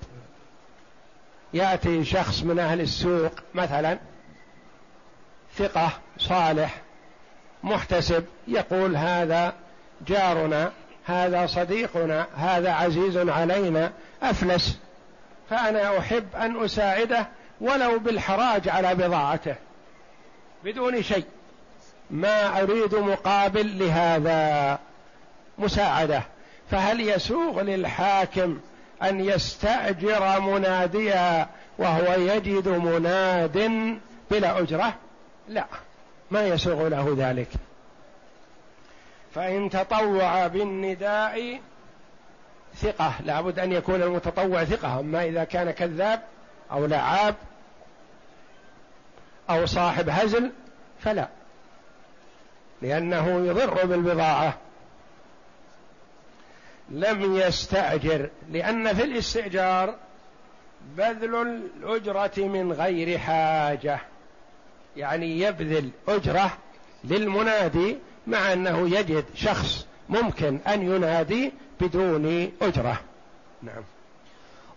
يأتي 1.54 2.06
شخص 2.06 2.44
من 2.44 2.60
أهل 2.60 2.82
السوق 2.82 3.32
مثلا 3.54 3.98
ثقة 5.58 5.90
صالح 6.18 6.82
محتسب 7.64 8.26
يقول 8.48 8.96
هذا 8.96 9.54
جارنا 10.08 10.72
هذا 11.06 11.46
صديقنا 11.46 12.28
هذا 12.38 12.72
عزيز 12.72 13.18
علينا 13.18 13.92
أفلس. 14.24 14.80
فأنا 15.50 15.98
أحب 16.00 16.36
أن 16.36 16.66
أساعده 16.66 17.28
ولو 17.62 18.00
بالحراج 18.00 18.70
على 18.70 18.96
بضاعته 18.96 19.56
بدون 20.64 21.04
شيء. 21.04 21.26
ما 22.10 22.62
أريد 22.62 22.96
مقابل 22.96 23.80
لهذا 23.80 24.80
مساعدة. 25.58 26.24
فهل 26.72 27.02
يسوغ 27.02 27.62
للحاكم 27.62 28.60
أن 29.04 29.20
يستأجر 29.20 30.40
مناديا 30.40 31.48
وهو 31.78 32.14
يجد 32.14 32.68
مناد 32.68 33.58
بلا 34.32 34.60
أجرة؟ 34.60 34.94
لا 35.50 35.66
ما 36.32 36.48
يسوغ 36.48 36.88
له 36.88 37.16
ذلك. 37.18 37.48
فإن 39.36 39.70
تطوع 39.70 40.48
بالنداء 40.48 41.60
ثقة 42.76 43.14
لابد 43.26 43.60
أن 43.60 43.72
يكون 43.72 44.02
المتطوع 44.02 44.64
ثقة. 44.64 45.00
أما 45.00 45.26
إذا 45.26 45.44
كان 45.44 45.72
كذاب 45.72 46.22
أو 46.72 46.86
لعاب 46.86 47.36
أو 49.50 49.66
صاحب 49.66 50.10
هزل 50.10 50.52
فلا 51.00 51.28
لأنه 52.82 53.46
يضر 53.46 53.86
بالبضاعة. 53.86 54.58
لم 56.90 57.36
يستأجر 57.36 58.30
لأن 58.52 58.94
في 58.94 59.04
الاستئجار 59.04 59.96
بذل 60.98 61.36
الأجرة 61.36 62.48
من 62.48 62.72
غير 62.72 63.18
حاجة. 63.18 64.00
يعني 64.98 65.40
يبذل 65.40 65.90
أجرة 66.08 66.58
للمنادي 67.04 67.98
مع 68.28 68.54
أنه 68.54 68.98
يجد 68.98 69.26
شخص 69.36 69.86
ممكن 70.10 70.60
أن 70.68 70.82
ينادي 70.82 71.52
بدون 71.82 72.52
أجرة. 72.62 73.00
نعم. 73.64 73.84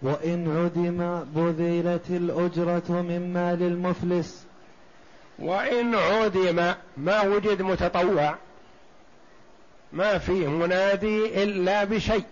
وإن 0.03 0.57
عدم 0.57 1.25
بذلت 1.35 2.11
الأجرة 2.11 3.03
من 3.03 3.33
مال 3.33 3.63
المفلس. 3.63 4.45
وإن 5.39 5.95
عدم 5.95 6.75
ما 6.97 7.23
وجد 7.23 7.63
متطوع. 7.63 8.35
ما 9.93 10.19
فيه 10.19 10.49
منادي 10.49 11.43
إلا 11.43 11.85
بشيء. 11.85 12.25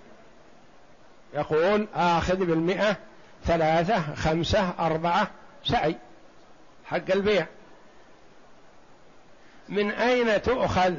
يقول 1.34 1.86
آخذ 1.94 2.36
بالمئة 2.36 2.96
ثلاثة 3.44 4.14
خمسة 4.14 4.74
أربعة 4.78 5.30
سعي. 5.64 5.96
حق 6.84 7.10
البيع. 7.10 7.46
من 9.68 9.90
أين 9.90 10.42
تؤخذ 10.42 10.94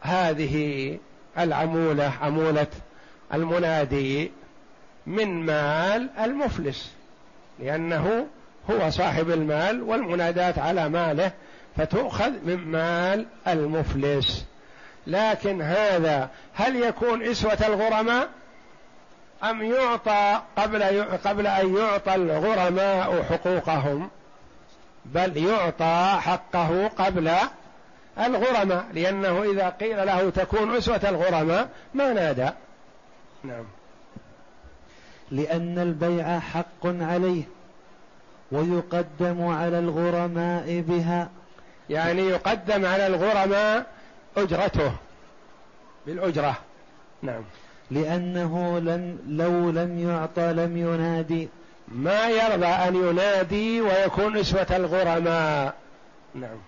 هذه 0.00 0.98
العمولة 1.38 2.12
عمولة 2.20 2.66
المنادي؟ 3.34 4.30
من 5.06 5.46
مال 5.46 6.10
المفلس 6.18 6.92
لأنه 7.58 8.26
هو 8.70 8.90
صاحب 8.90 9.30
المال 9.30 9.82
والمنادات 9.82 10.58
على 10.58 10.88
ماله 10.88 11.32
فتؤخذ 11.76 12.30
من 12.30 12.56
مال 12.56 13.26
المفلس. 13.48 14.44
لكن 15.06 15.62
هذا 15.62 16.28
هل 16.54 16.76
يكون 16.76 17.22
إسوة 17.22 17.66
الغرماء؟ 17.66 18.28
أم 19.44 19.62
يعطى 19.62 20.40
قبل 20.56 20.82
قبل 21.24 21.46
أن 21.46 21.76
يعطى 21.76 22.14
الغرماء 22.14 23.22
حقوقهم؟ 23.22 24.10
بل 25.04 25.36
يعطى 25.36 26.18
حقه 26.20 26.88
قبل 26.88 27.32
الغرماء 28.18 28.84
لأنه 28.92 29.42
إذا 29.42 29.68
قيل 29.68 30.06
له 30.06 30.30
تكون 30.30 30.76
أسوة 30.76 31.00
الغرماء 31.04 31.68
ما 31.94 32.12
نادى. 32.12 32.50
نعم. 33.44 33.64
لأن 35.30 35.78
البيع 35.78 36.38
حق 36.38 36.86
عليه 36.86 37.42
ويقدم 38.52 39.46
على 39.46 39.78
الغرماء 39.78 40.80
بها. 40.80 41.28
يعني 41.90 42.22
يقدم 42.22 42.86
على 42.86 43.06
الغرماء 43.06 43.86
أجرته. 44.36 44.92
بالأجرة. 46.06 46.56
نعم. 47.22 47.42
لأنه 47.90 48.78
لم 48.78 49.18
لو 49.28 49.70
لم 49.70 49.98
يعطى 49.98 50.52
لم 50.52 50.76
ينادي. 50.76 51.48
ما 51.88 52.28
يرضى 52.28 52.66
أن 52.66 52.96
ينادي 52.96 53.80
ويكون 53.80 54.36
نسوة 54.36 54.66
الغرماء. 54.70 55.74
نعم. 56.34 56.58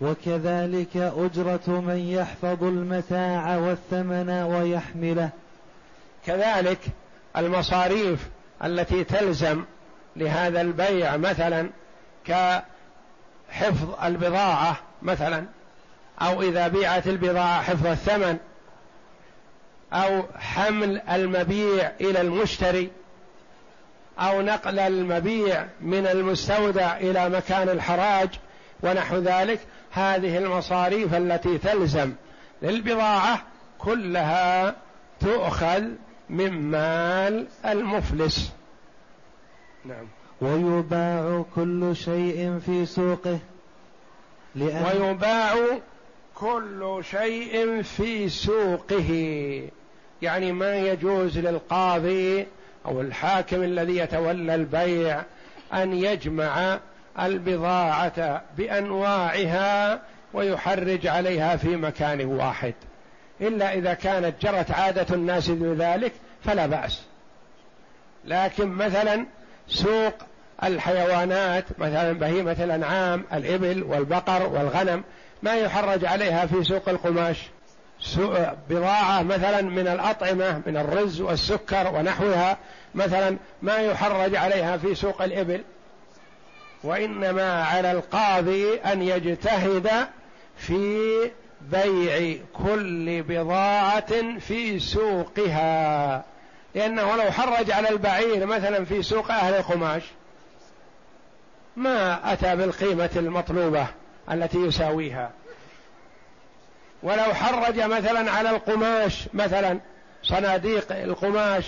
وكذلك 0.00 0.96
أجرة 0.96 1.80
من 1.80 1.98
يحفظ 1.98 2.64
المتاع 2.64 3.56
والثمن 3.56 4.30
ويحمله. 4.30 5.30
كذلك 6.26 6.78
المصاريف 7.36 8.28
التي 8.64 9.04
تلزم 9.04 9.64
لهذا 10.16 10.60
البيع 10.60 11.16
مثلا 11.16 11.70
كحفظ 12.24 14.04
البضاعة 14.04 14.76
مثلا. 15.02 15.44
أو 16.20 16.42
إذا 16.42 16.68
بيعت 16.68 17.06
البضاعة 17.06 17.62
حفظ 17.62 17.86
الثمن 17.86 18.38
أو 19.92 20.22
حمل 20.38 21.00
المبيع 21.10 21.92
إلى 22.00 22.20
المشتري 22.20 22.90
أو 24.18 24.42
نقل 24.42 24.78
المبيع 24.78 25.66
من 25.80 26.06
المستودع 26.06 26.96
إلى 26.96 27.28
مكان 27.28 27.68
الحراج 27.68 28.28
ونحو 28.82 29.16
ذلك 29.16 29.60
هذه 29.90 30.38
المصاريف 30.38 31.14
التي 31.14 31.58
تلزم 31.58 32.12
للبضاعة 32.62 33.42
كلها 33.78 34.74
تؤخذ 35.20 35.82
من 36.30 36.50
مال 36.52 37.46
المفلس. 37.66 38.52
نعم. 39.84 40.06
ويباع 40.40 41.44
كل 41.54 41.96
شيء 41.96 42.60
في 42.66 42.86
سوقه 42.86 43.38
لأن 44.54 45.02
ويباع 45.02 45.54
كل 46.42 47.00
شيء 47.10 47.82
في 47.82 48.28
سوقه. 48.28 49.10
يعني 50.22 50.52
ما 50.52 50.76
يجوز 50.76 51.38
للقاضي 51.38 52.46
أو 52.86 53.00
الحاكم 53.00 53.62
الذي 53.62 53.96
يتولى 53.96 54.54
البيع 54.54 55.22
أن 55.74 55.92
يجمع 55.92 56.78
البضاعة 57.20 58.42
بأنواعها 58.56 60.00
ويحرج 60.32 61.06
عليها 61.06 61.56
في 61.56 61.76
مكان 61.76 62.24
واحد. 62.24 62.74
إلا 63.40 63.74
إذا 63.74 63.94
كانت 63.94 64.34
جرت 64.42 64.70
عادة 64.70 65.14
الناس 65.14 65.48
بذلك 65.48 66.12
فلا 66.44 66.66
بأس. 66.66 67.02
لكن 68.24 68.68
مثلا 68.68 69.26
سوق 69.68 70.14
الحيوانات 70.64 71.64
مثلا 71.78 72.12
بهيمة 72.12 72.56
الأنعام 72.64 73.24
الإبل 73.32 73.82
والبقر 73.82 74.46
والغنم 74.46 75.02
ما 75.42 75.54
يحرج 75.54 76.04
عليها 76.04 76.46
في 76.46 76.64
سوق 76.64 76.88
القماش. 76.88 77.38
بضاعة 78.70 79.22
مثلا 79.22 79.62
من 79.62 79.88
الأطعمة 79.88 80.62
من 80.66 80.76
الرز 80.76 81.20
والسكر 81.20 81.94
ونحوها 81.94 82.56
مثلا 82.94 83.36
ما 83.62 83.76
يحرج 83.76 84.36
عليها 84.36 84.76
في 84.76 84.94
سوق 84.94 85.22
الإبل. 85.22 85.64
وإنما 86.84 87.64
على 87.64 87.92
القاضي 87.92 88.74
أن 88.74 89.02
يجتهد 89.02 89.90
في 90.56 91.00
بيع 91.60 92.36
كل 92.64 93.22
بضاعة 93.22 94.38
في 94.38 94.78
سوقها. 94.78 96.24
لأنه 96.74 97.16
لو 97.16 97.30
حرج 97.30 97.70
على 97.70 97.90
البعير 97.90 98.46
مثلا 98.46 98.84
في 98.84 99.02
سوق 99.02 99.30
أهل 99.30 99.54
القماش 99.54 100.02
ما 101.76 102.32
أتى 102.32 102.56
بالقيمة 102.56 103.10
المطلوبة. 103.16 103.86
التي 104.30 104.58
يساويها. 104.58 105.30
ولو 107.02 107.34
حرج 107.34 107.80
مثلا 107.80 108.30
على 108.30 108.50
القماش 108.50 109.28
مثلا 109.34 109.80
صناديق 110.22 110.92
القماش 110.92 111.64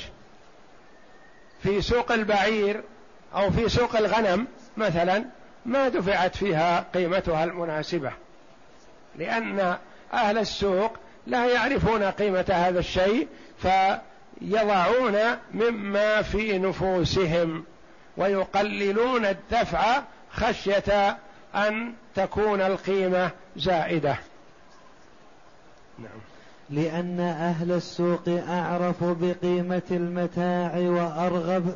في 1.62 1.80
سوق 1.80 2.12
البعير 2.12 2.82
أو 3.34 3.50
في 3.50 3.68
سوق 3.68 3.96
الغنم 3.96 4.46
مثلا 4.76 5.24
ما 5.66 5.88
دفعت 5.88 6.36
فيها 6.36 6.86
قيمتها 6.94 7.44
المناسبة. 7.44 8.12
لأن 9.16 9.76
أهل 10.12 10.38
السوق 10.38 10.96
لا 11.26 11.46
يعرفون 11.46 12.02
قيمة 12.02 12.44
هذا 12.50 12.78
الشيء 12.78 13.28
فيضعون 13.62 15.18
مما 15.54 16.22
في 16.22 16.58
نفوسهم 16.58 17.64
ويقللون 18.16 19.26
الدفع 19.26 20.02
خشية 20.32 21.18
أن 21.54 21.94
تكون 22.14 22.60
القيمة 22.60 23.30
زائدة. 23.56 24.16
نعم. 25.98 26.20
لأن 26.70 27.20
أهل 27.20 27.72
السوق 27.72 28.22
أعرف 28.48 28.96
بقيمة 29.04 29.82
المتاع 29.90 30.72
وأرغب. 30.76 31.74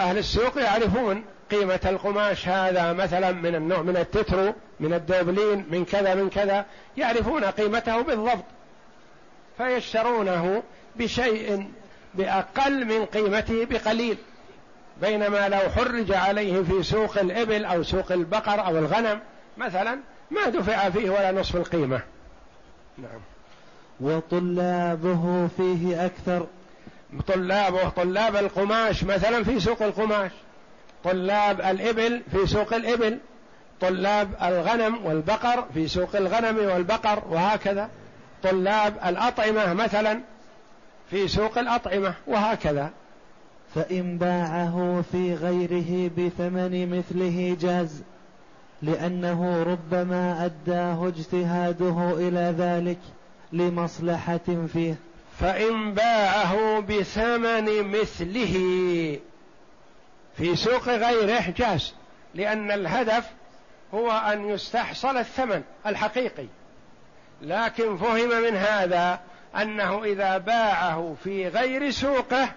أهل 0.00 0.18
السوق 0.18 0.58
يعرفون 0.58 1.24
قيمة 1.50 1.80
القماش 1.84 2.48
هذا 2.48 2.92
مثلا 2.92 3.32
من 3.32 3.54
النوع 3.54 3.82
من 3.82 3.96
التترو 3.96 4.54
من 4.80 4.94
الدوبلين 4.94 5.66
من 5.70 5.84
كذا 5.84 6.14
من 6.14 6.30
كذا. 6.30 6.64
يعرفون 6.96 7.44
قيمته 7.44 8.02
بالضبط. 8.02 8.44
فيشترونه 9.58 10.62
بشيء 10.96 11.70
بأقل 12.14 12.84
من 12.84 13.04
قيمته 13.04 13.64
بقليل. 13.64 14.16
بينما 15.00 15.48
لو 15.48 15.58
حرج 15.58 16.12
عليه 16.12 16.62
في 16.62 16.82
سوق 16.82 17.18
الإبل 17.18 17.64
أو 17.64 17.82
سوق 17.82 18.12
البقر 18.12 18.66
أو 18.66 18.78
الغنم 18.78 19.20
مثلا 19.56 19.98
ما 20.30 20.48
دفع 20.48 20.90
فيه 20.90 21.10
ولا 21.10 21.32
نصف 21.32 21.56
القيمة. 21.56 22.00
نعم. 22.98 23.20
وطلابه 24.00 25.48
فيه 25.56 26.06
أكثر. 26.06 26.46
طلابه 27.26 27.88
طلاب 27.88 28.36
القماش 28.36 29.04
مثلا 29.04 29.44
في 29.44 29.60
سوق 29.60 29.82
القماش. 29.82 30.30
طلاب 31.04 31.60
الإبل 31.60 32.22
في 32.32 32.46
سوق 32.46 32.74
الإبل. 32.74 33.18
طلاب 33.80 34.30
الغنم 34.42 35.06
والبقر 35.06 35.64
في 35.74 35.88
سوق 35.88 36.16
الغنم 36.16 36.56
والبقر 36.58 37.22
وهكذا. 37.30 37.90
طلاب 38.42 38.94
الأطعمة 39.06 39.72
مثلا 39.72 40.20
في 41.10 41.28
سوق 41.28 41.58
الأطعمة 41.58 42.14
وهكذا. 42.26 42.90
فإن 43.74 44.18
باعه 44.18 45.04
في 45.12 45.34
غيره 45.34 46.10
بثمن 46.18 46.98
مثله 46.98 47.56
جاز. 47.60 48.02
لأنه 48.82 49.62
ربما 49.62 50.44
أداه 50.44 51.08
اجتهاده 51.08 52.14
إلى 52.16 52.54
ذلك 52.58 52.98
لمصلحة 53.52 54.66
فيه. 54.72 54.94
فإن 55.40 55.94
باعه 55.94 56.80
بثمن 56.80 57.82
مثله 57.82 58.54
في 60.36 60.56
سوق 60.56 60.88
غيره 60.88 61.54
جاز 61.56 61.94
لأن 62.34 62.70
الهدف 62.70 63.30
هو 63.94 64.10
أن 64.10 64.48
يستحصل 64.48 65.16
الثمن 65.16 65.62
الحقيقي. 65.86 66.46
لكن 67.42 67.96
فهم 67.96 68.42
من 68.42 68.56
هذا 68.56 69.20
أنه 69.56 70.04
إذا 70.04 70.38
باعه 70.38 71.16
في 71.24 71.48
غير 71.48 71.90
سوقه 71.90 72.48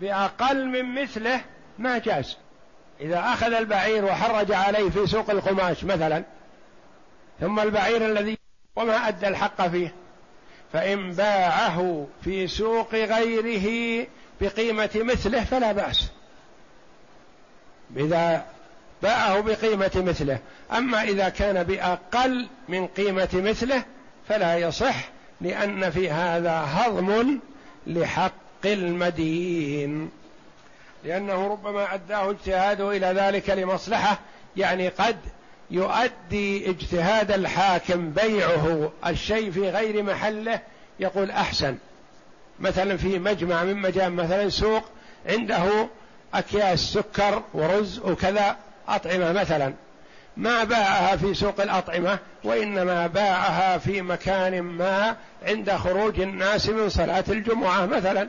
بأقل 0.00 0.68
من 0.68 1.02
مثله 1.02 1.40
ما 1.78 1.98
جاز. 1.98 2.36
إذا 3.02 3.18
أخذ 3.18 3.52
البعير 3.52 4.04
وحرج 4.04 4.52
عليه 4.52 4.90
في 4.90 5.06
سوق 5.06 5.30
القماش 5.30 5.84
مثلا 5.84 6.24
ثم 7.40 7.60
البعير 7.60 8.06
الذي 8.06 8.38
وما 8.76 9.08
أدى 9.08 9.28
الحق 9.28 9.66
فيه 9.68 9.94
فإن 10.72 11.12
باعه 11.12 12.06
في 12.24 12.46
سوق 12.46 12.94
غيره 12.94 14.06
بقيمة 14.40 14.90
مثله 14.94 15.44
فلا 15.44 15.72
بأس. 15.72 16.08
إذا 17.96 18.46
باعه 19.02 19.40
بقيمة 19.40 19.90
مثله 19.96 20.38
أما 20.72 21.02
إذا 21.02 21.28
كان 21.28 21.62
بأقل 21.62 22.48
من 22.68 22.86
قيمة 22.86 23.28
مثله 23.34 23.82
فلا 24.28 24.58
يصح 24.58 25.08
لأن 25.40 25.90
في 25.90 26.10
هذا 26.10 26.68
هضم 26.68 27.38
لحق 27.86 28.32
المدين. 28.64 30.10
لأنه 31.04 31.48
ربما 31.48 31.94
أداه 31.94 32.30
اجتهاده 32.30 32.90
إلى 32.90 33.06
ذلك 33.06 33.50
لمصلحة 33.50 34.18
يعني 34.56 34.88
قد 34.88 35.16
يؤدي 35.70 36.70
اجتهاد 36.70 37.30
الحاكم 37.30 38.10
بيعه 38.10 38.92
الشيء 39.06 39.50
في 39.50 39.70
غير 39.70 40.02
محله 40.02 40.60
يقول 41.00 41.30
أحسن. 41.30 41.76
مثلا 42.60 42.96
في 42.96 43.18
مجمع 43.18 43.64
من 43.64 43.76
مجام 43.76 44.16
مثلا 44.16 44.48
سوق 44.48 44.82
عنده 45.26 45.88
أكياس 46.34 46.80
سكر 46.80 47.42
ورز 47.54 47.98
وكذا 47.98 48.56
أطعمة 48.88 49.32
مثلا. 49.32 49.74
ما 50.36 50.64
باعها 50.64 51.16
في 51.16 51.34
سوق 51.34 51.60
الأطعمة 51.60 52.18
وإنما 52.44 53.06
باعها 53.06 53.78
في 53.78 54.02
مكان 54.02 54.60
ما 54.60 55.16
عند 55.42 55.72
خروج 55.72 56.20
الناس 56.20 56.68
من 56.68 56.88
صلاة 56.88 57.24
الجمعة 57.28 57.86
مثلا. 57.86 58.28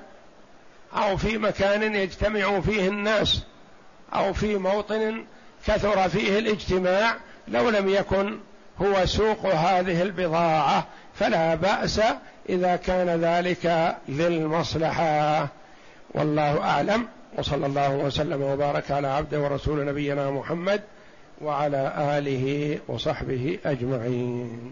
أو 0.95 1.17
في 1.17 1.37
مكان 1.37 1.95
يجتمع 1.95 2.59
فيه 2.59 2.87
الناس 2.87 3.43
أو 4.13 4.33
في 4.33 4.55
موطن 4.55 5.25
كثر 5.67 6.09
فيه 6.09 6.39
الاجتماع 6.39 7.15
لو 7.47 7.69
لم 7.69 7.89
يكن 7.89 8.37
هو 8.81 9.05
سوق 9.05 9.45
هذه 9.45 10.01
البضاعة 10.01 10.85
فلا 11.15 11.55
بأس 11.55 12.01
إذا 12.49 12.75
كان 12.75 13.09
ذلك 13.09 13.95
للمصلحة. 14.09 15.47
والله 16.13 16.61
أعلم. 16.61 17.07
وصلى 17.37 17.65
الله 17.65 17.95
وسلم 17.95 18.41
وبارك 18.41 18.91
على 18.91 19.07
عبده 19.07 19.39
ورسول 19.39 19.85
نبينا 19.85 20.31
محمد 20.31 20.81
وعلى 21.41 21.93
آله 22.17 22.79
وصحبه 22.87 23.59
أجمعين. 23.65 24.71